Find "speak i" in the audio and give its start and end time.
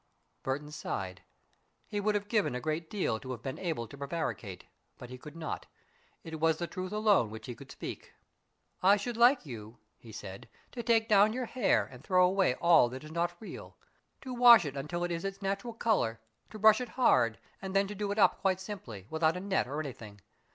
7.71-8.97